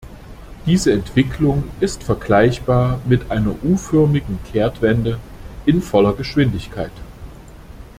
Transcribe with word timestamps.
Diese 0.65 0.91
Entwicklung 0.91 1.65
ist 1.79 2.01
vergleichbar 2.01 2.99
mit 3.05 3.29
einer 3.29 3.53
U-förmigen 3.63 4.39
Kehrtwende 4.51 5.19
in 5.67 5.79
voller 5.79 6.13
Geschwindigkeit. 6.13 6.89